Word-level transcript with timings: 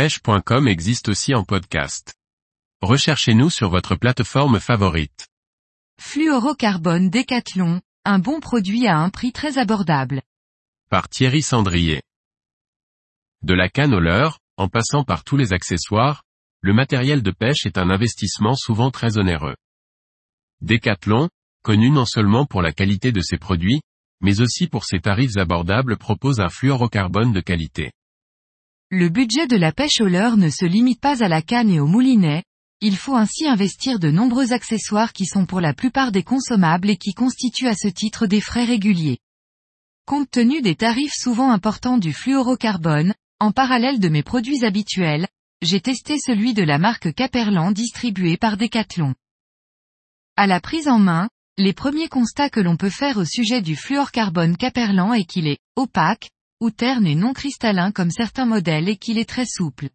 pêche.com 0.00 0.66
existe 0.66 1.10
aussi 1.10 1.34
en 1.34 1.44
podcast. 1.44 2.14
Recherchez-nous 2.80 3.50
sur 3.50 3.68
votre 3.68 3.96
plateforme 3.96 4.58
favorite. 4.58 5.28
Fluorocarbone 6.00 7.10
Décathlon, 7.10 7.82
un 8.06 8.18
bon 8.18 8.40
produit 8.40 8.86
à 8.86 8.96
un 8.96 9.10
prix 9.10 9.30
très 9.30 9.58
abordable. 9.58 10.22
Par 10.88 11.10
Thierry 11.10 11.42
Sandrier. 11.42 12.00
De 13.42 13.52
la 13.52 13.68
canne 13.68 13.92
au 13.92 14.00
leurre, 14.00 14.38
en 14.56 14.68
passant 14.68 15.04
par 15.04 15.22
tous 15.22 15.36
les 15.36 15.52
accessoires, 15.52 16.22
le 16.62 16.72
matériel 16.72 17.22
de 17.22 17.30
pêche 17.30 17.66
est 17.66 17.76
un 17.76 17.90
investissement 17.90 18.54
souvent 18.54 18.90
très 18.90 19.18
onéreux. 19.18 19.56
Decathlon, 20.62 21.28
connu 21.62 21.90
non 21.90 22.06
seulement 22.06 22.46
pour 22.46 22.62
la 22.62 22.72
qualité 22.72 23.12
de 23.12 23.20
ses 23.20 23.36
produits, 23.36 23.82
mais 24.22 24.40
aussi 24.40 24.66
pour 24.66 24.86
ses 24.86 25.00
tarifs 25.00 25.36
abordables 25.36 25.98
propose 25.98 26.40
un 26.40 26.48
fluorocarbone 26.48 27.34
de 27.34 27.42
qualité. 27.42 27.92
Le 28.92 29.08
budget 29.08 29.46
de 29.46 29.56
la 29.56 29.70
pêche 29.70 30.00
au 30.00 30.06
leurre 30.06 30.36
ne 30.36 30.50
se 30.50 30.64
limite 30.64 31.00
pas 31.00 31.22
à 31.22 31.28
la 31.28 31.42
canne 31.42 31.70
et 31.70 31.78
au 31.78 31.86
moulinet, 31.86 32.42
il 32.80 32.96
faut 32.96 33.14
ainsi 33.14 33.46
investir 33.46 34.00
de 34.00 34.10
nombreux 34.10 34.52
accessoires 34.52 35.12
qui 35.12 35.26
sont 35.26 35.46
pour 35.46 35.60
la 35.60 35.74
plupart 35.74 36.10
des 36.10 36.24
consommables 36.24 36.90
et 36.90 36.96
qui 36.96 37.14
constituent 37.14 37.68
à 37.68 37.76
ce 37.76 37.86
titre 37.86 38.26
des 38.26 38.40
frais 38.40 38.64
réguliers. 38.64 39.18
Compte 40.06 40.28
tenu 40.32 40.60
des 40.60 40.74
tarifs 40.74 41.14
souvent 41.14 41.52
importants 41.52 41.98
du 41.98 42.12
fluorocarbone, 42.12 43.14
en 43.38 43.52
parallèle 43.52 44.00
de 44.00 44.08
mes 44.08 44.24
produits 44.24 44.64
habituels, 44.64 45.28
j'ai 45.62 45.80
testé 45.80 46.18
celui 46.18 46.52
de 46.52 46.64
la 46.64 46.78
marque 46.78 47.14
Caperlan 47.14 47.70
distribué 47.70 48.36
par 48.36 48.56
Decathlon. 48.56 49.14
À 50.34 50.48
la 50.48 50.58
prise 50.58 50.88
en 50.88 50.98
main, 50.98 51.28
les 51.58 51.74
premiers 51.74 52.08
constats 52.08 52.50
que 52.50 52.58
l'on 52.58 52.76
peut 52.76 52.90
faire 52.90 53.18
au 53.18 53.24
sujet 53.24 53.62
du 53.62 53.76
fluorocarbone 53.76 54.56
Caperlan 54.56 55.12
est 55.12 55.26
qu'il 55.26 55.46
est 55.46 55.60
opaque, 55.76 56.32
ou 56.60 56.70
terne 56.70 57.06
et 57.06 57.14
non 57.14 57.32
cristallin 57.32 57.92
comme 57.92 58.10
certains 58.10 58.46
modèles 58.46 58.88
et 58.88 58.96
qu'il 58.96 59.18
est 59.18 59.28
très 59.28 59.46
souple. 59.46 59.88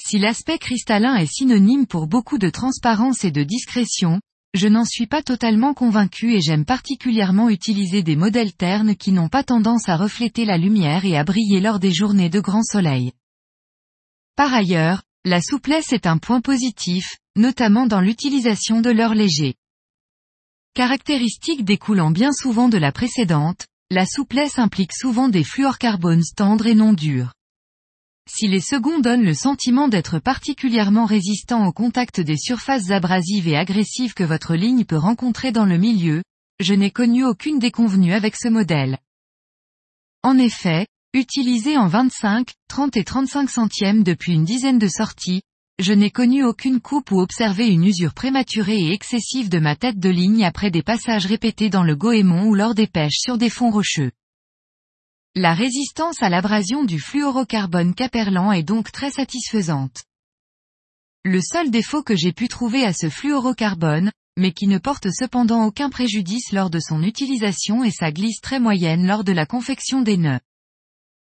Si 0.00 0.18
l'aspect 0.18 0.58
cristallin 0.58 1.16
est 1.16 1.26
synonyme 1.26 1.86
pour 1.86 2.06
beaucoup 2.06 2.38
de 2.38 2.50
transparence 2.50 3.24
et 3.24 3.30
de 3.30 3.42
discrétion, 3.42 4.20
je 4.54 4.68
n'en 4.68 4.84
suis 4.84 5.06
pas 5.06 5.22
totalement 5.22 5.74
convaincu 5.74 6.34
et 6.34 6.40
j'aime 6.40 6.64
particulièrement 6.64 7.48
utiliser 7.48 8.02
des 8.02 8.16
modèles 8.16 8.54
ternes 8.54 8.96
qui 8.96 9.12
n'ont 9.12 9.28
pas 9.28 9.44
tendance 9.44 9.88
à 9.88 9.96
refléter 9.96 10.44
la 10.44 10.56
lumière 10.56 11.04
et 11.04 11.16
à 11.16 11.24
briller 11.24 11.60
lors 11.60 11.78
des 11.78 11.92
journées 11.92 12.30
de 12.30 12.40
grand 12.40 12.62
soleil. 12.62 13.12
Par 14.36 14.54
ailleurs, 14.54 15.02
la 15.24 15.42
souplesse 15.42 15.92
est 15.92 16.06
un 16.06 16.18
point 16.18 16.40
positif, 16.40 17.18
notamment 17.36 17.86
dans 17.86 18.00
l'utilisation 18.00 18.80
de 18.80 18.90
l'heure 18.90 19.14
léger. 19.14 19.54
Caractéristique 20.74 21.64
découlant 21.64 22.10
bien 22.10 22.32
souvent 22.32 22.68
de 22.68 22.78
la 22.78 22.92
précédente, 22.92 23.66
la 23.90 24.04
souplesse 24.04 24.58
implique 24.58 24.92
souvent 24.92 25.28
des 25.28 25.44
fluorcarbones 25.44 26.22
tendres 26.36 26.66
et 26.66 26.74
non 26.74 26.92
durs. 26.92 27.32
Si 28.30 28.46
les 28.46 28.60
seconds 28.60 28.98
donnent 28.98 29.24
le 29.24 29.32
sentiment 29.32 29.88
d'être 29.88 30.18
particulièrement 30.18 31.06
résistants 31.06 31.66
au 31.66 31.72
contact 31.72 32.20
des 32.20 32.36
surfaces 32.36 32.90
abrasives 32.90 33.48
et 33.48 33.56
agressives 33.56 34.12
que 34.12 34.24
votre 34.24 34.54
ligne 34.54 34.84
peut 34.84 34.98
rencontrer 34.98 35.52
dans 35.52 35.64
le 35.64 35.78
milieu, 35.78 36.22
je 36.60 36.74
n'ai 36.74 36.90
connu 36.90 37.24
aucune 37.24 37.58
déconvenue 37.58 38.12
avec 38.12 38.36
ce 38.36 38.48
modèle. 38.48 38.98
En 40.22 40.36
effet, 40.36 40.86
utilisé 41.14 41.78
en 41.78 41.86
25, 41.86 42.52
30 42.68 42.96
et 42.98 43.04
35 43.04 43.48
centièmes 43.48 44.02
depuis 44.02 44.34
une 44.34 44.44
dizaine 44.44 44.78
de 44.78 44.88
sorties, 44.88 45.40
je 45.78 45.92
n'ai 45.92 46.10
connu 46.10 46.44
aucune 46.44 46.80
coupe 46.80 47.12
ou 47.12 47.20
observé 47.20 47.68
une 47.68 47.84
usure 47.84 48.12
prématurée 48.12 48.80
et 48.80 48.92
excessive 48.92 49.48
de 49.48 49.60
ma 49.60 49.76
tête 49.76 49.98
de 49.98 50.08
ligne 50.08 50.44
après 50.44 50.70
des 50.70 50.82
passages 50.82 51.26
répétés 51.26 51.70
dans 51.70 51.84
le 51.84 51.94
goémon 51.94 52.46
ou 52.46 52.54
lors 52.54 52.74
des 52.74 52.88
pêches 52.88 53.20
sur 53.20 53.38
des 53.38 53.50
fonds 53.50 53.70
rocheux. 53.70 54.10
La 55.36 55.54
résistance 55.54 56.20
à 56.20 56.28
l'abrasion 56.28 56.84
du 56.84 56.98
fluorocarbone 56.98 57.94
Caperlan 57.94 58.50
est 58.50 58.64
donc 58.64 58.90
très 58.90 59.12
satisfaisante. 59.12 60.02
Le 61.24 61.40
seul 61.40 61.70
défaut 61.70 62.02
que 62.02 62.16
j'ai 62.16 62.32
pu 62.32 62.48
trouver 62.48 62.82
à 62.82 62.92
ce 62.92 63.08
fluorocarbone, 63.08 64.10
mais 64.36 64.52
qui 64.52 64.66
ne 64.66 64.78
porte 64.78 65.10
cependant 65.12 65.64
aucun 65.64 65.90
préjudice 65.90 66.52
lors 66.52 66.70
de 66.70 66.80
son 66.80 67.04
utilisation 67.04 67.84
est 67.84 67.96
sa 67.96 68.10
glisse 68.10 68.40
très 68.40 68.58
moyenne 68.58 69.06
lors 69.06 69.22
de 69.22 69.32
la 69.32 69.46
confection 69.46 70.00
des 70.00 70.16
nœuds. 70.16 70.40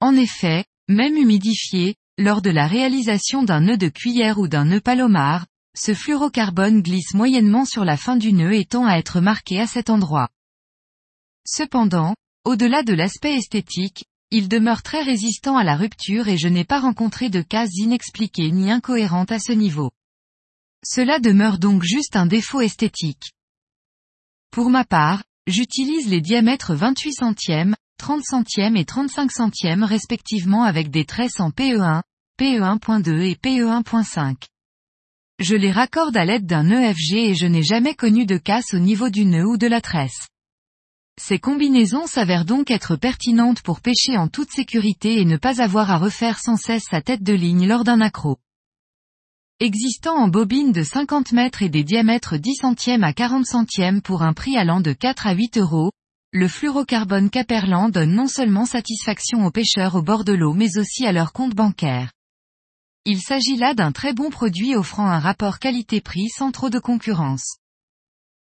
En 0.00 0.14
effet, 0.16 0.64
même 0.88 1.16
humidifié, 1.16 1.96
lors 2.18 2.42
de 2.42 2.50
la 2.50 2.66
réalisation 2.66 3.42
d'un 3.42 3.60
nœud 3.60 3.76
de 3.76 3.88
cuillère 3.88 4.38
ou 4.38 4.46
d'un 4.46 4.66
nœud 4.66 4.80
palomar, 4.80 5.46
ce 5.76 5.94
fluorocarbone 5.94 6.80
glisse 6.80 7.14
moyennement 7.14 7.64
sur 7.64 7.84
la 7.84 7.96
fin 7.96 8.16
du 8.16 8.32
nœud 8.32 8.54
et 8.54 8.64
tend 8.64 8.86
à 8.86 8.96
être 8.96 9.20
marqué 9.20 9.60
à 9.60 9.66
cet 9.66 9.90
endroit. 9.90 10.28
Cependant, 11.44 12.14
au-delà 12.44 12.82
de 12.82 12.94
l'aspect 12.94 13.34
esthétique, 13.34 14.04
il 14.30 14.48
demeure 14.48 14.82
très 14.82 15.02
résistant 15.02 15.56
à 15.56 15.64
la 15.64 15.76
rupture 15.76 16.28
et 16.28 16.38
je 16.38 16.48
n'ai 16.48 16.64
pas 16.64 16.80
rencontré 16.80 17.30
de 17.30 17.42
cases 17.42 17.76
inexpliquées 17.76 18.50
ni 18.50 18.70
incohérentes 18.70 19.32
à 19.32 19.38
ce 19.38 19.52
niveau. 19.52 19.90
Cela 20.84 21.18
demeure 21.18 21.58
donc 21.58 21.82
juste 21.82 22.14
un 22.14 22.26
défaut 22.26 22.60
esthétique. 22.60 23.32
Pour 24.50 24.70
ma 24.70 24.84
part, 24.84 25.24
j'utilise 25.46 26.08
les 26.08 26.20
diamètres 26.20 26.74
28 26.74 27.12
centièmes, 27.12 27.74
30 27.98 28.22
centièmes 28.22 28.76
et 28.76 28.84
35 28.84 29.30
centièmes 29.30 29.84
respectivement 29.84 30.64
avec 30.64 30.90
des 30.90 31.04
tresses 31.04 31.40
en 31.40 31.50
PE1, 31.50 32.02
PE1.2 32.38 33.20
et 33.22 33.34
PE1.5. 33.34 34.34
Je 35.40 35.56
les 35.56 35.72
raccorde 35.72 36.16
à 36.16 36.24
l'aide 36.24 36.46
d'un 36.46 36.70
EFG 36.70 37.14
et 37.14 37.34
je 37.34 37.46
n'ai 37.46 37.62
jamais 37.62 37.94
connu 37.94 38.26
de 38.26 38.36
casse 38.36 38.74
au 38.74 38.78
niveau 38.78 39.10
du 39.10 39.24
nœud 39.24 39.46
ou 39.46 39.56
de 39.56 39.66
la 39.66 39.80
tresse. 39.80 40.28
Ces 41.20 41.38
combinaisons 41.38 42.06
s'avèrent 42.06 42.44
donc 42.44 42.70
être 42.70 42.96
pertinentes 42.96 43.62
pour 43.62 43.80
pêcher 43.80 44.16
en 44.16 44.28
toute 44.28 44.50
sécurité 44.50 45.20
et 45.20 45.24
ne 45.24 45.36
pas 45.36 45.62
avoir 45.62 45.90
à 45.90 45.96
refaire 45.96 46.40
sans 46.40 46.56
cesse 46.56 46.84
sa 46.90 47.00
tête 47.00 47.22
de 47.22 47.32
ligne 47.32 47.68
lors 47.68 47.84
d'un 47.84 48.00
accro. 48.00 48.38
Existant 49.60 50.16
en 50.16 50.26
bobine 50.26 50.72
de 50.72 50.82
50 50.82 51.32
mètres 51.32 51.62
et 51.62 51.68
des 51.68 51.84
diamètres 51.84 52.36
10 52.36 52.56
centièmes 52.56 53.04
à 53.04 53.12
40 53.12 53.46
centièmes 53.46 54.02
pour 54.02 54.22
un 54.22 54.32
prix 54.32 54.56
allant 54.56 54.80
de 54.80 54.92
4 54.92 55.28
à 55.28 55.34
8 55.34 55.58
euros, 55.58 55.92
le 56.34 56.48
fluorocarbone 56.48 57.30
Caperlan 57.30 57.90
donne 57.90 58.12
non 58.12 58.26
seulement 58.26 58.66
satisfaction 58.66 59.46
aux 59.46 59.52
pêcheurs 59.52 59.94
au 59.94 60.02
bord 60.02 60.24
de 60.24 60.32
l'eau 60.32 60.52
mais 60.52 60.78
aussi 60.78 61.06
à 61.06 61.12
leur 61.12 61.32
compte 61.32 61.54
bancaire. 61.54 62.10
Il 63.04 63.20
s'agit 63.20 63.56
là 63.56 63.72
d'un 63.72 63.92
très 63.92 64.12
bon 64.12 64.30
produit 64.30 64.74
offrant 64.74 65.06
un 65.06 65.20
rapport 65.20 65.60
qualité-prix 65.60 66.28
sans 66.30 66.50
trop 66.50 66.70
de 66.70 66.80
concurrence. 66.80 67.58